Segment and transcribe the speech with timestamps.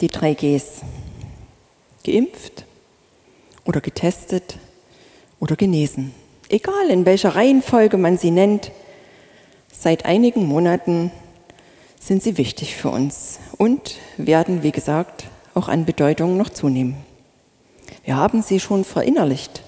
[0.00, 0.82] Die drei Gs.
[2.04, 2.64] Geimpft
[3.64, 4.56] oder getestet
[5.40, 6.14] oder genesen.
[6.48, 8.70] Egal in welcher Reihenfolge man sie nennt,
[9.72, 11.10] seit einigen Monaten
[12.00, 15.24] sind sie wichtig für uns und werden, wie gesagt,
[15.54, 16.96] auch an Bedeutung noch zunehmen.
[18.04, 19.62] Wir haben sie schon verinnerlicht,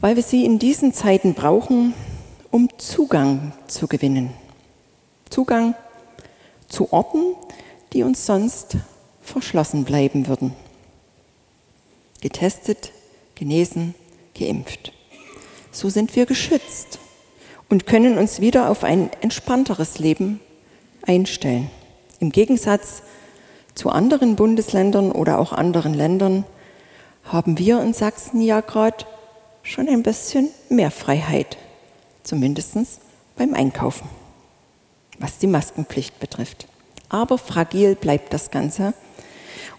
[0.00, 1.92] weil wir sie in diesen Zeiten brauchen,
[2.50, 4.30] um Zugang zu gewinnen.
[5.28, 5.74] Zugang
[6.68, 7.34] zu Orten,
[7.92, 8.76] die uns sonst
[9.22, 10.54] verschlossen bleiben würden.
[12.20, 12.92] Getestet,
[13.34, 13.94] genesen,
[14.38, 14.92] geimpft.
[15.70, 16.98] So sind wir geschützt
[17.68, 20.40] und können uns wieder auf ein entspannteres Leben
[21.02, 21.70] einstellen.
[22.20, 23.02] Im Gegensatz
[23.74, 26.44] zu anderen Bundesländern oder auch anderen Ländern
[27.24, 29.04] haben wir in Sachsen ja gerade
[29.62, 31.58] schon ein bisschen mehr Freiheit,
[32.22, 32.76] zumindest
[33.36, 34.08] beim Einkaufen,
[35.18, 36.66] was die Maskenpflicht betrifft.
[37.08, 38.94] Aber fragil bleibt das Ganze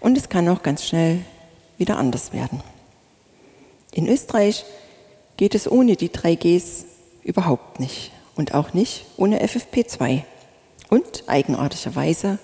[0.00, 1.20] und es kann auch ganz schnell
[1.78, 2.62] wieder anders werden.
[3.92, 4.64] In Österreich
[5.36, 6.84] geht es ohne die 3Gs
[7.22, 10.22] überhaupt nicht und auch nicht ohne FFP2.
[10.88, 12.38] Und eigenartigerweise,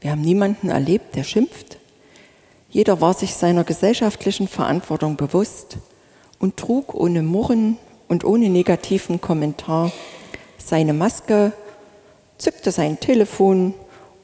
[0.00, 1.78] wir haben niemanden erlebt, der schimpft.
[2.70, 5.78] Jeder war sich seiner gesellschaftlichen Verantwortung bewusst
[6.38, 9.90] und trug ohne Murren und ohne negativen Kommentar
[10.58, 11.52] seine Maske,
[12.38, 13.74] zückte sein Telefon,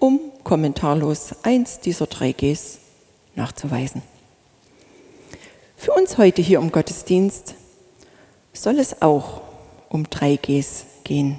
[0.03, 2.79] um kommentarlos eins dieser drei Gs
[3.37, 4.03] nachzuweisen.
[5.77, 7.55] Für uns heute hier im Gottesdienst
[8.53, 9.43] soll es auch
[9.91, 11.39] um drei Gs gehen.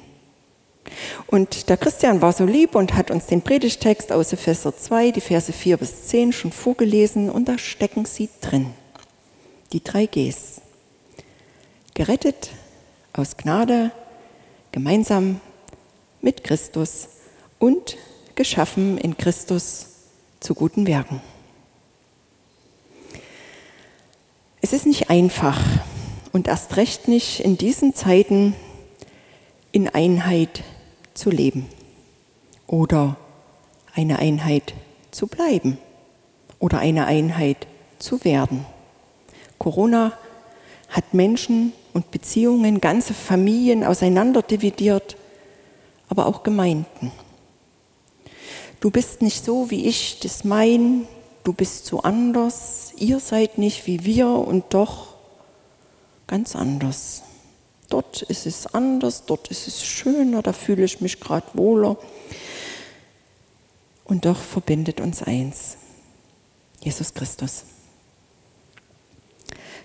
[1.27, 5.21] Und der Christian war so lieb und hat uns den Predigtext aus Epheser 2, die
[5.21, 8.67] Verse 4 bis 10 schon vorgelesen und da stecken sie drin.
[9.73, 10.61] Die drei Gs.
[11.95, 12.51] Gerettet
[13.11, 13.91] aus Gnade,
[14.71, 15.41] gemeinsam
[16.21, 17.09] mit Christus
[17.59, 17.97] und
[18.35, 19.87] geschaffen in Christus
[20.39, 21.21] zu guten Werken.
[24.61, 25.59] Es ist nicht einfach
[26.31, 28.55] und erst recht nicht in diesen Zeiten
[29.71, 30.63] in Einheit
[31.13, 31.67] zu leben
[32.67, 33.17] oder
[33.93, 34.73] eine Einheit
[35.11, 35.77] zu bleiben
[36.59, 37.67] oder eine Einheit
[37.99, 38.65] zu werden.
[39.59, 40.13] Corona
[40.89, 45.17] hat Menschen und Beziehungen, ganze Familien auseinanderdividiert,
[46.09, 47.11] aber auch Gemeinden.
[48.83, 51.07] Du bist nicht so, wie ich das mein,
[51.45, 55.15] du bist so anders, ihr seid nicht wie wir und doch
[56.27, 57.23] ganz anders.
[57.87, 61.95] Dort ist es anders, dort ist es schöner, da fühle ich mich gerade wohler.
[64.03, 65.77] Und doch verbindet uns eins,
[66.81, 67.63] Jesus Christus.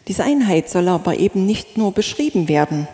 [0.08, 2.88] Diese Einheit soll aber eben nicht nur beschrieben werden,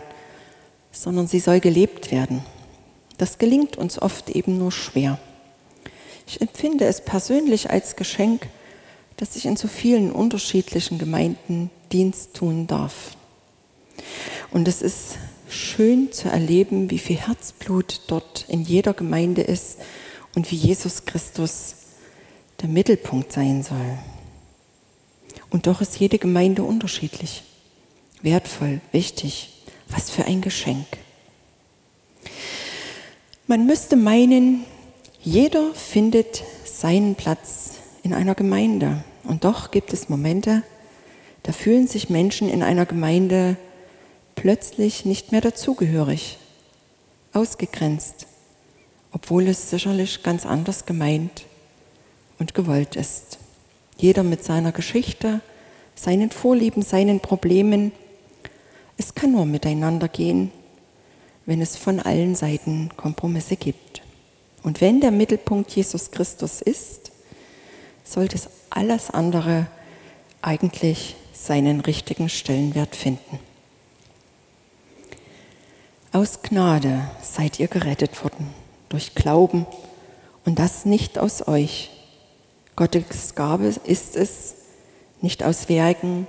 [0.91, 2.45] sondern sie soll gelebt werden.
[3.17, 5.17] Das gelingt uns oft eben nur schwer.
[6.27, 8.47] Ich empfinde es persönlich als Geschenk,
[9.17, 13.15] dass ich in so vielen unterschiedlichen Gemeinden Dienst tun darf.
[14.51, 15.17] Und es ist
[15.49, 19.77] schön zu erleben, wie viel Herzblut dort in jeder Gemeinde ist
[20.35, 21.75] und wie Jesus Christus
[22.61, 23.97] der Mittelpunkt sein soll.
[25.49, 27.43] Und doch ist jede Gemeinde unterschiedlich,
[28.21, 29.51] wertvoll, wichtig.
[29.87, 30.87] Was für ein Geschenk.
[33.47, 34.65] Man müsste meinen,
[35.25, 37.71] jeder findet seinen Platz
[38.03, 39.03] in einer Gemeinde.
[39.23, 40.61] Und doch gibt es Momente,
[41.41, 43.57] da fühlen sich Menschen in einer Gemeinde
[44.35, 46.37] plötzlich nicht mehr dazugehörig,
[47.33, 48.27] ausgegrenzt,
[49.11, 51.45] obwohl es sicherlich ganz anders gemeint
[52.37, 53.39] und gewollt ist.
[53.97, 55.41] Jeder mit seiner Geschichte,
[55.95, 57.93] seinen Vorlieben, seinen Problemen.
[58.95, 60.51] Es kann nur miteinander gehen,
[61.47, 64.04] wenn es von allen Seiten Kompromisse gibt.
[64.65, 67.11] Und wenn der Mittelpunkt Jesus Christus ist,
[68.03, 69.67] sollte es alles andere
[70.41, 73.37] eigentlich seinen richtigen Stellenwert finden.
[76.11, 78.55] Aus Gnade seid ihr gerettet worden,
[78.89, 79.67] durch Glauben
[80.45, 81.91] und das nicht aus euch.
[82.75, 84.55] Gottes Gabe ist es,
[85.21, 86.25] nicht aus Werken,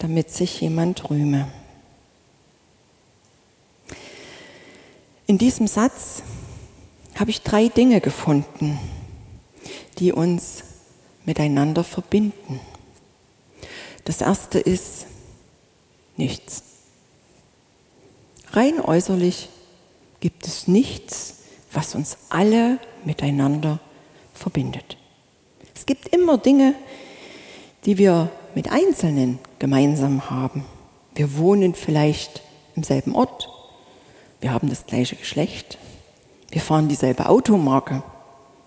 [0.00, 1.46] damit sich jemand rühme.
[5.28, 6.24] In diesem Satz
[7.18, 8.78] habe ich drei Dinge gefunden,
[9.98, 10.64] die uns
[11.24, 12.60] miteinander verbinden.
[14.04, 15.06] Das erste ist
[16.16, 16.62] nichts.
[18.52, 19.48] Rein äußerlich
[20.20, 21.36] gibt es nichts,
[21.72, 23.78] was uns alle miteinander
[24.34, 24.96] verbindet.
[25.74, 26.74] Es gibt immer Dinge,
[27.84, 30.64] die wir mit Einzelnen gemeinsam haben.
[31.14, 32.42] Wir wohnen vielleicht
[32.74, 33.48] im selben Ort,
[34.40, 35.78] wir haben das gleiche Geschlecht,
[36.50, 38.02] wir fahren dieselbe Automarke,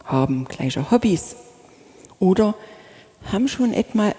[0.05, 1.35] haben gleiche Hobbys,
[2.19, 2.55] oder
[3.31, 4.13] haben schon, etwa,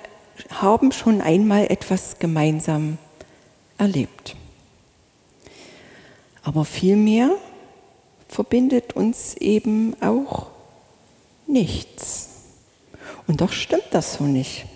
[0.50, 2.99] haben schon einmal etwas gemeinsam
[3.78, 4.37] erlebt.
[6.43, 7.31] Aber vielmehr
[8.28, 10.49] verbindet uns eben auch
[11.46, 12.28] nichts.
[13.26, 14.66] Und doch stimmt das so nicht.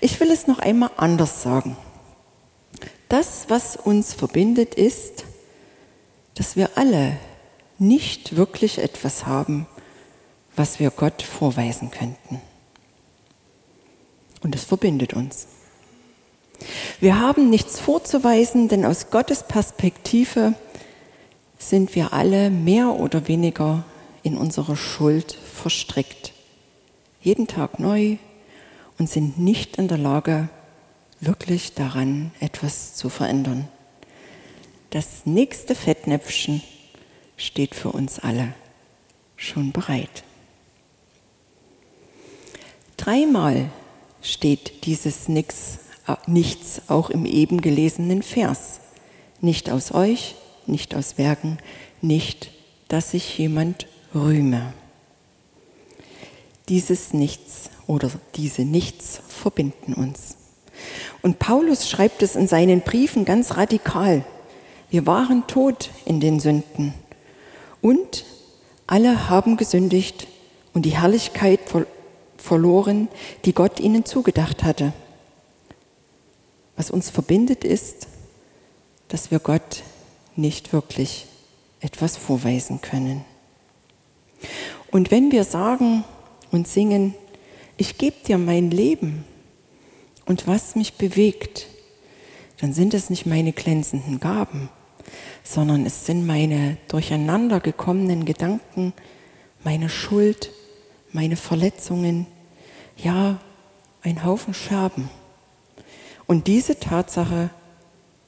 [0.00, 1.76] Ich will es noch einmal anders sagen.
[3.08, 5.24] Das, was uns verbindet, ist,
[6.34, 7.16] dass wir alle
[7.78, 9.66] nicht wirklich etwas haben,
[10.56, 12.40] was wir Gott vorweisen könnten.
[14.42, 15.46] Und es verbindet uns.
[17.00, 20.54] Wir haben nichts vorzuweisen, denn aus Gottes Perspektive
[21.58, 23.84] sind wir alle mehr oder weniger
[24.22, 26.32] in unsere Schuld verstrickt.
[27.20, 28.16] Jeden Tag neu
[28.98, 30.48] und sind nicht in der Lage,
[31.20, 33.68] wirklich daran etwas zu verändern.
[34.90, 36.62] Das nächste Fettnäpfchen
[37.36, 38.54] steht für uns alle
[39.36, 40.24] schon bereit.
[42.96, 43.70] Dreimal
[44.22, 48.80] steht dieses Nix, äh, Nichts auch im eben gelesenen Vers.
[49.40, 50.36] Nicht aus euch,
[50.66, 51.58] nicht aus Werken,
[52.00, 52.50] nicht,
[52.88, 54.72] dass sich jemand rühme.
[56.68, 60.36] Dieses Nichts oder diese Nichts verbinden uns.
[61.20, 64.24] Und Paulus schreibt es in seinen Briefen ganz radikal.
[64.88, 66.94] Wir waren tot in den Sünden
[67.84, 68.24] und
[68.86, 70.26] alle haben gesündigt
[70.72, 71.60] und die Herrlichkeit
[72.38, 73.08] verloren,
[73.44, 74.94] die Gott ihnen zugedacht hatte.
[76.76, 78.06] Was uns verbindet ist,
[79.08, 79.82] dass wir Gott
[80.34, 81.26] nicht wirklich
[81.80, 83.22] etwas vorweisen können.
[84.90, 86.04] Und wenn wir sagen
[86.50, 87.14] und singen,
[87.76, 89.24] ich gebe dir mein Leben
[90.24, 91.66] und was mich bewegt,
[92.62, 94.70] dann sind es nicht meine glänzenden Gaben,
[95.42, 98.92] sondern es sind meine durcheinander gekommenen Gedanken,
[99.62, 100.50] meine Schuld,
[101.12, 102.26] meine Verletzungen,
[102.96, 103.38] ja,
[104.02, 105.08] ein Haufen Scherben.
[106.26, 107.50] Und diese Tatsache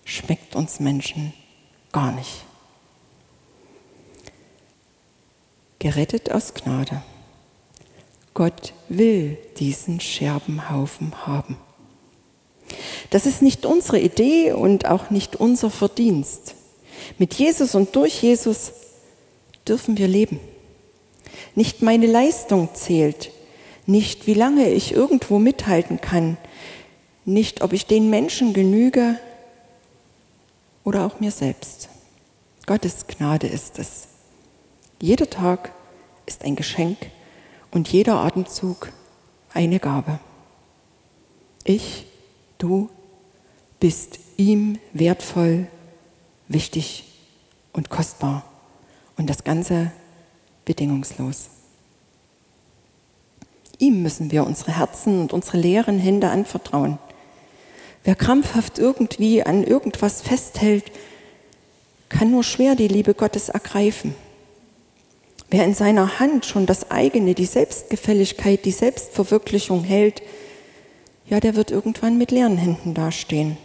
[0.04, 1.32] schmeckt uns Menschen
[1.92, 2.44] gar nicht.
[5.78, 7.02] Gerettet aus Gnade.
[8.34, 11.56] Gott will diesen Scherbenhaufen haben.
[13.10, 16.54] Das ist nicht unsere Idee und auch nicht unser Verdienst.
[17.18, 18.72] Mit Jesus und durch Jesus
[19.66, 20.40] dürfen wir leben.
[21.54, 23.30] Nicht meine Leistung zählt,
[23.86, 26.36] nicht wie lange ich irgendwo mithalten kann,
[27.24, 29.18] nicht ob ich den Menschen genüge
[30.84, 31.88] oder auch mir selbst.
[32.66, 34.08] Gottes Gnade ist es.
[35.00, 35.72] Jeder Tag
[36.26, 36.98] ist ein Geschenk
[37.70, 38.92] und jeder Atemzug
[39.52, 40.18] eine Gabe.
[41.64, 42.06] Ich,
[42.58, 42.88] du
[43.80, 45.66] bist ihm wertvoll,
[46.48, 47.04] wichtig
[47.72, 48.44] und kostbar
[49.16, 49.92] und das Ganze
[50.64, 51.48] bedingungslos.
[53.78, 56.98] Ihm müssen wir unsere Herzen und unsere leeren Hände anvertrauen.
[58.04, 60.84] Wer krampfhaft irgendwie an irgendwas festhält,
[62.08, 64.14] kann nur schwer die Liebe Gottes ergreifen.
[65.50, 70.22] Wer in seiner Hand schon das eigene, die Selbstgefälligkeit, die Selbstverwirklichung hält,
[71.28, 73.56] ja, der wird irgendwann mit leeren Händen dastehen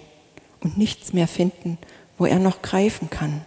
[0.62, 1.78] und nichts mehr finden,
[2.22, 3.42] wo er noch greifen kann.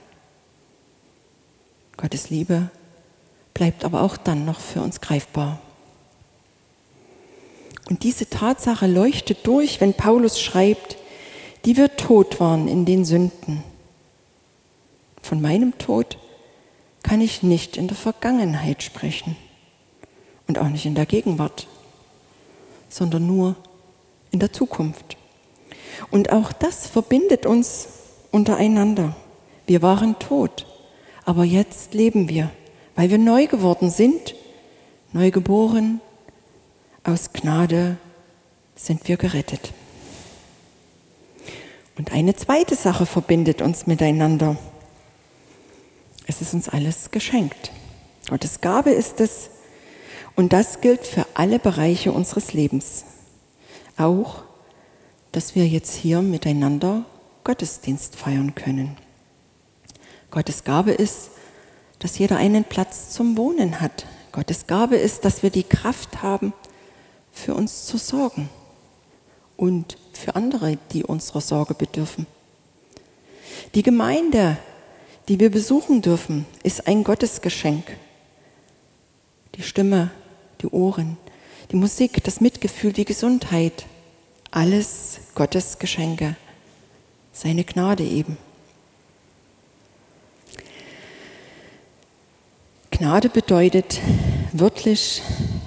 [1.97, 2.71] Gottes Liebe
[3.55, 5.61] bleibt aber auch dann noch für uns greifbar.
[7.88, 10.97] Und diese Tatsache leuchtet durch, wenn Paulus schreibt,
[11.64, 13.62] die wir tot waren in den Sünden.
[15.23, 16.19] Von meinem Tod
[17.04, 19.37] kann ich nicht in der Vergangenheit sprechen
[20.49, 21.69] und auch nicht in der Gegenwart,
[22.88, 23.54] sondern nur
[24.33, 25.16] in der Zukunft.
[26.11, 27.87] Und auch das verbindet uns
[28.35, 29.14] untereinander.
[29.67, 30.67] Wir waren tot,
[31.25, 32.50] aber jetzt leben wir,
[32.97, 34.35] weil wir neu geworden sind,
[35.12, 36.00] neu geboren,
[37.05, 37.97] aus Gnade
[38.75, 39.73] sind wir gerettet.
[41.97, 44.57] Und eine zweite Sache verbindet uns miteinander.
[46.26, 47.71] Es ist uns alles geschenkt.
[48.29, 49.50] Gottes Gabe ist es.
[50.35, 53.05] Und das gilt für alle Bereiche unseres Lebens.
[53.97, 54.43] Auch,
[55.31, 57.05] dass wir jetzt hier miteinander
[57.44, 58.96] Gottesdienst feiern können.
[60.30, 61.30] Gottes Gabe ist,
[61.98, 64.06] dass jeder einen Platz zum Wohnen hat.
[64.32, 66.52] Gottes Gabe ist, dass wir die Kraft haben,
[67.32, 68.48] für uns zu sorgen
[69.56, 72.26] und für andere, die unserer Sorge bedürfen.
[73.74, 74.56] Die Gemeinde,
[75.28, 77.84] die wir besuchen dürfen, ist ein Gottesgeschenk.
[79.54, 80.10] Die Stimme,
[80.60, 81.16] die Ohren,
[81.70, 83.86] die Musik, das Mitgefühl, die Gesundheit,
[84.50, 86.36] alles Gottes Geschenke,
[87.35, 88.38] seine Gnade eben.
[92.93, 94.00] Gnade bedeutet
[94.53, 95.21] wörtlich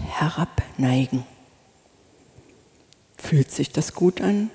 [0.07, 1.25] herabneigen.
[3.17, 4.49] Fühlt sich das gut an?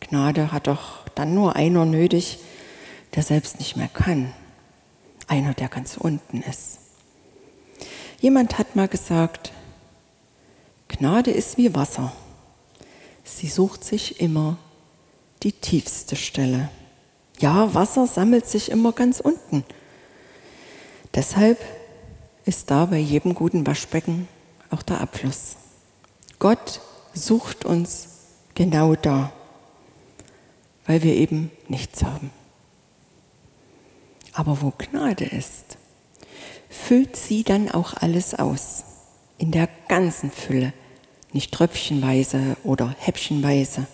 [0.00, 2.40] Gnade hat doch dann nur einer nötig,
[3.14, 4.34] der selbst nicht mehr kann.
[5.28, 6.78] Einer, der ganz unten ist.
[8.20, 9.52] Jemand hat mal gesagt,
[10.88, 12.12] Gnade ist wie Wasser.
[13.22, 14.56] Sie sucht sich immer
[15.42, 16.70] die tiefste Stelle.
[17.40, 19.64] Ja, Wasser sammelt sich immer ganz unten.
[21.14, 21.58] Deshalb
[22.44, 24.28] ist da bei jedem guten Waschbecken
[24.70, 25.56] auch der Abfluss.
[26.38, 26.80] Gott
[27.12, 28.08] sucht uns
[28.54, 29.32] genau da,
[30.86, 32.30] weil wir eben nichts haben.
[34.32, 35.78] Aber wo Gnade ist,
[36.68, 38.84] füllt sie dann auch alles aus,
[39.36, 40.72] in der ganzen Fülle,
[41.32, 43.86] nicht tröpfchenweise oder häppchenweise.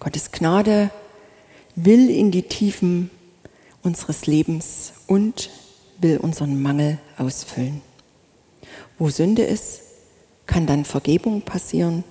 [0.00, 0.90] Gottes Gnade
[1.76, 3.10] will in die Tiefen
[3.82, 5.50] unseres Lebens und
[5.98, 7.82] will unseren Mangel ausfüllen.
[8.98, 9.82] Wo Sünde ist,
[10.46, 12.02] kann dann Vergebung passieren.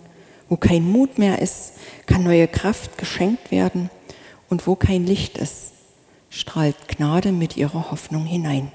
[0.49, 1.73] Wo kein Mut mehr ist,
[2.05, 3.89] kann neue Kraft geschenkt werden.
[4.49, 5.71] Und wo kein Licht ist,
[6.29, 8.71] strahlt Gnade mit ihrer Hoffnung hinein.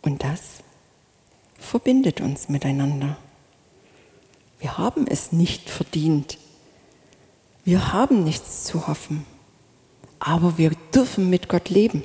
[0.00, 0.62] Und das
[1.58, 3.18] verbindet uns miteinander.
[4.60, 6.38] Wir haben es nicht verdient.
[7.66, 9.26] Wir haben nichts zu hoffen.
[10.20, 12.04] Aber wir dürfen mit Gott leben.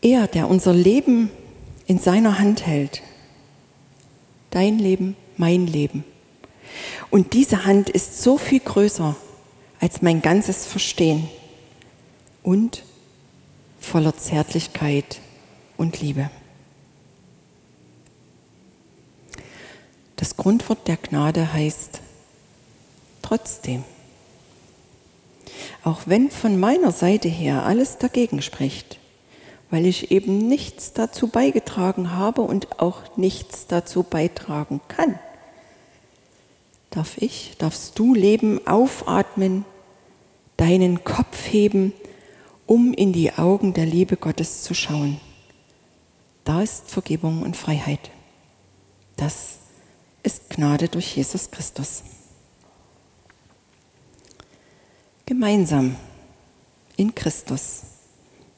[0.00, 1.30] Er, der unser Leben
[1.86, 3.02] in seiner Hand hält.
[4.50, 6.02] Dein Leben, mein Leben.
[7.10, 9.14] Und diese Hand ist so viel größer
[9.80, 11.28] als mein ganzes Verstehen
[12.42, 12.84] und
[13.80, 15.20] voller Zärtlichkeit
[15.76, 16.30] und Liebe.
[20.16, 22.00] Das Grundwort der Gnade heißt
[23.28, 23.84] trotzdem.
[25.84, 28.98] Auch wenn von meiner Seite her alles dagegen spricht,
[29.70, 35.18] weil ich eben nichts dazu beigetragen habe und auch nichts dazu beitragen kann,
[36.90, 39.64] darf ich, darfst du Leben aufatmen,
[40.56, 41.92] deinen Kopf heben,
[42.66, 45.20] um in die Augen der Liebe Gottes zu schauen.
[46.44, 48.10] Da ist Vergebung und Freiheit.
[49.16, 49.58] Das
[50.22, 52.02] ist Gnade durch Jesus Christus.
[55.28, 55.94] Gemeinsam
[56.96, 57.82] in Christus.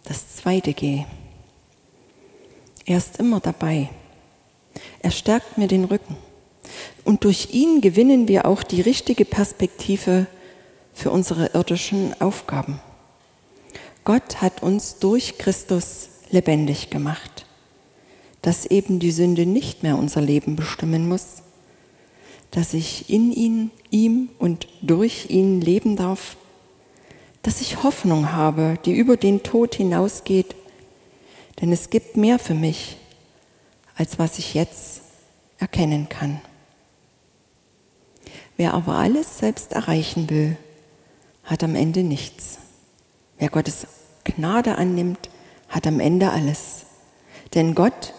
[0.04, 1.04] Das zweite G.
[2.86, 3.88] Er ist immer dabei.
[5.02, 6.16] Er stärkt mir den Rücken.
[7.04, 10.28] Und durch ihn gewinnen wir auch die richtige Perspektive
[10.94, 12.78] für unsere irdischen Aufgaben.
[14.04, 17.46] Gott hat uns durch Christus lebendig gemacht,
[18.42, 21.42] dass eben die Sünde nicht mehr unser Leben bestimmen muss,
[22.52, 26.36] dass ich in ihn, ihm und durch ihn leben darf,
[27.42, 30.54] dass ich Hoffnung habe, die über den Tod hinausgeht,
[31.60, 32.96] denn es gibt mehr für mich,
[33.96, 35.02] als was ich jetzt
[35.58, 36.40] erkennen kann.
[38.56, 40.56] Wer aber alles selbst erreichen will,
[41.44, 42.58] hat am Ende nichts.
[43.38, 43.86] Wer Gottes
[44.24, 45.30] Gnade annimmt,
[45.68, 46.84] hat am Ende alles.
[47.54, 48.12] Denn Gott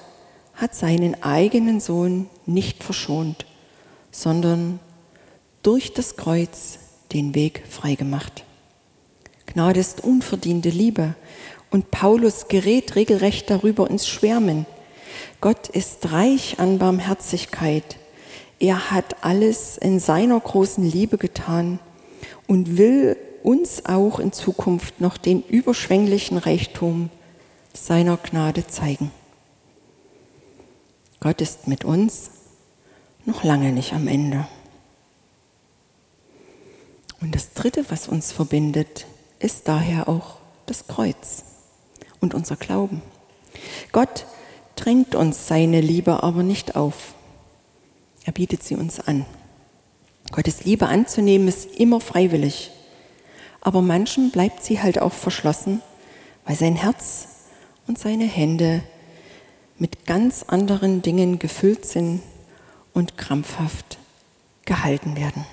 [0.55, 3.45] hat seinen eigenen Sohn nicht verschont,
[4.11, 4.79] sondern
[5.63, 6.79] durch das Kreuz
[7.11, 8.43] den Weg freigemacht.
[9.53, 11.15] Gnade ist unverdiente Liebe
[11.71, 14.65] und Paulus gerät regelrecht darüber ins Schwärmen.
[15.41, 17.97] Gott ist reich an Barmherzigkeit.
[18.59, 21.79] Er hat alles in seiner großen Liebe getan
[22.47, 27.09] und will uns auch in Zukunft noch den überschwänglichen Reichtum
[27.73, 29.11] seiner Gnade zeigen.
[31.19, 32.31] Gott ist mit uns
[33.25, 34.47] noch lange nicht am Ende.
[37.19, 39.05] Und das Dritte, was uns verbindet,
[39.41, 41.43] ist daher auch das Kreuz
[42.19, 43.01] und unser Glauben.
[43.91, 44.25] Gott
[44.75, 47.13] drängt uns seine Liebe aber nicht auf.
[48.23, 49.25] Er bietet sie uns an.
[50.31, 52.71] Gottes Liebe anzunehmen ist immer freiwillig.
[53.59, 55.81] Aber manchen bleibt sie halt auch verschlossen,
[56.45, 57.27] weil sein Herz
[57.87, 58.81] und seine Hände
[59.77, 62.21] mit ganz anderen Dingen gefüllt sind
[62.93, 63.97] und krampfhaft
[64.65, 65.45] gehalten werden.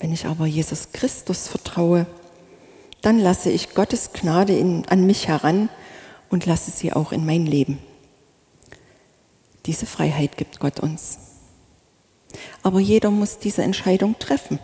[0.00, 2.06] Wenn ich aber Jesus Christus vertraue,
[3.02, 5.68] dann lasse ich Gottes Gnade in, an mich heran
[6.30, 7.78] und lasse sie auch in mein Leben.
[9.66, 11.18] Diese Freiheit gibt Gott uns.
[12.62, 14.58] Aber jeder muss diese Entscheidung treffen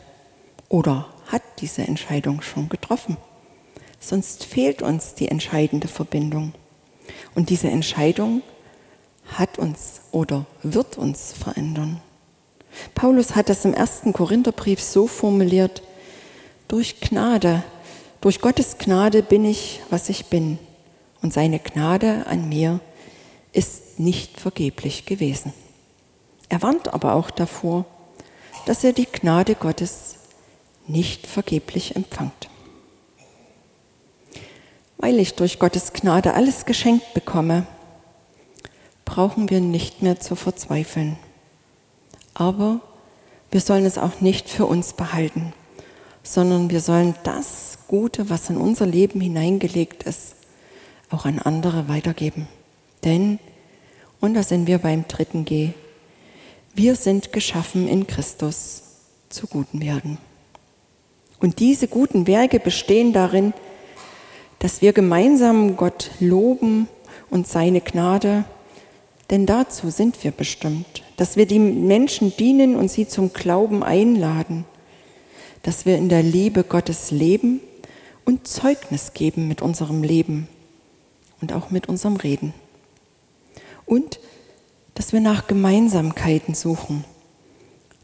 [0.68, 3.18] oder hat diese Entscheidung schon getroffen.
[4.00, 6.54] Sonst fehlt uns die entscheidende Verbindung.
[7.34, 8.42] Und diese Entscheidung
[9.26, 12.00] hat uns oder wird uns verändern.
[12.96, 15.82] Paulus hat das im ersten Korintherbrief so formuliert,
[16.66, 17.62] durch Gnade,
[18.22, 20.58] durch Gottes Gnade bin ich, was ich bin.
[21.20, 22.80] Und seine Gnade an mir
[23.52, 25.52] ist nicht vergeblich gewesen.
[26.48, 27.84] Er warnt aber auch davor,
[28.64, 30.14] dass er die Gnade Gottes
[30.86, 32.48] nicht vergeblich empfangt.
[34.96, 37.66] Weil ich durch Gottes Gnade alles geschenkt bekomme,
[39.04, 41.18] brauchen wir nicht mehr zu verzweifeln.
[42.38, 42.80] Aber
[43.50, 45.54] wir sollen es auch nicht für uns behalten,
[46.22, 50.36] sondern wir sollen das Gute, was in unser Leben hineingelegt ist,
[51.08, 52.46] auch an andere weitergeben.
[53.04, 53.38] Denn,
[54.20, 55.70] und da sind wir beim dritten G,
[56.74, 58.82] wir sind geschaffen in Christus
[59.30, 60.18] zu guten Werken.
[61.40, 63.54] Und diese guten Werke bestehen darin,
[64.58, 66.86] dass wir gemeinsam Gott loben
[67.30, 68.44] und seine Gnade,
[69.30, 74.64] denn dazu sind wir bestimmt, dass wir die Menschen dienen und sie zum Glauben einladen,
[75.62, 77.60] dass wir in der Liebe Gottes leben
[78.24, 80.48] und Zeugnis geben mit unserem Leben
[81.40, 82.54] und auch mit unserem Reden.
[83.86, 84.20] Und
[84.94, 87.04] dass wir nach Gemeinsamkeiten suchen,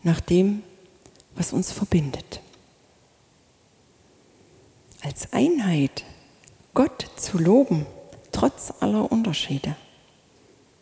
[0.03, 0.63] nach dem,
[1.35, 2.41] was uns verbindet.
[5.03, 6.05] Als Einheit
[6.75, 7.87] Gott zu loben,
[8.31, 9.77] trotz aller Unterschiede,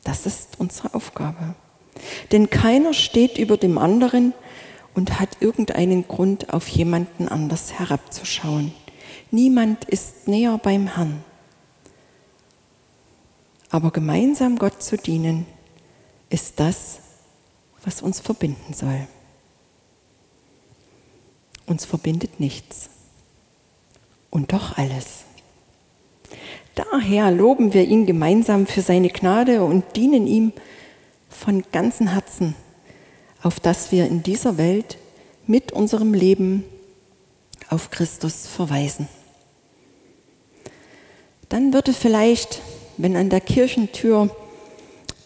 [0.04, 1.54] das ist unsere Aufgabe.
[2.32, 4.32] Denn keiner steht über dem anderen
[4.94, 8.72] und hat irgendeinen Grund, auf jemanden anders herabzuschauen.
[9.30, 11.24] Niemand ist näher beim Herrn.
[13.70, 15.46] Aber gemeinsam Gott zu dienen,
[16.28, 17.00] ist das,
[17.84, 19.06] was uns verbinden soll.
[21.66, 22.90] Uns verbindet nichts
[24.30, 25.24] und doch alles.
[26.74, 30.52] Daher loben wir ihn gemeinsam für seine Gnade und dienen ihm
[31.30, 32.54] von ganzem Herzen,
[33.42, 34.98] auf dass wir in dieser Welt
[35.46, 36.64] mit unserem Leben
[37.70, 39.08] auf Christus verweisen.
[41.48, 42.60] Dann würde vielleicht,
[42.96, 44.30] wenn an der Kirchentür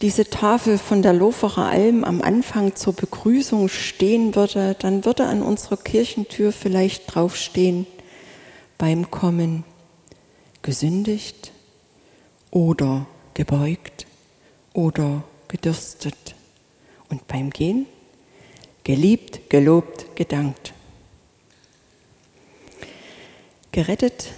[0.01, 5.43] diese Tafel von der Loferer Alm am Anfang zur Begrüßung stehen würde, dann würde an
[5.43, 7.87] unserer Kirchentür vielleicht draufstehen,
[8.79, 9.65] beim Kommen
[10.63, 11.53] gesündigt
[12.51, 14.07] oder gebeugt
[14.73, 15.23] oder
[15.55, 16.35] gedürstet
[17.11, 17.87] und beim Gehen
[18.83, 20.75] geliebt, gelobt, gedankt.
[23.71, 24.33] Gerettet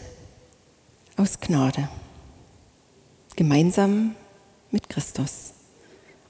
[1.17, 1.89] aus Gnade,
[3.35, 4.15] gemeinsam
[4.71, 5.55] mit Christus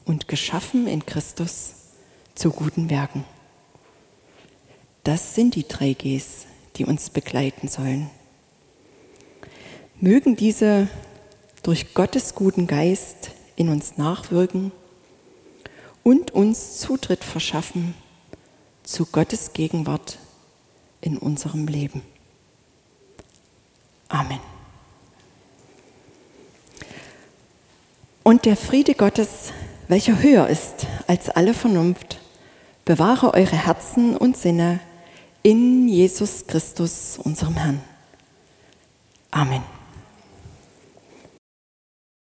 [0.04, 1.72] und geschaffen in Christus
[2.36, 3.24] zu guten Werken.
[5.02, 6.46] Das sind die drei Gs,
[6.76, 8.08] die uns begleiten sollen.
[10.00, 10.86] Mögen diese
[11.64, 14.72] durch Gottes guten Geist in uns nachwirken
[16.02, 17.94] und uns Zutritt verschaffen
[18.84, 20.18] zu Gottes Gegenwart
[21.00, 22.02] in unserem Leben.
[24.08, 24.40] Amen.
[28.22, 29.52] Und der Friede Gottes,
[29.88, 32.18] welcher höher ist als alle Vernunft,
[32.84, 34.80] bewahre eure Herzen und Sinne
[35.42, 37.80] in Jesus Christus, unserem Herrn.
[39.30, 39.75] Amen.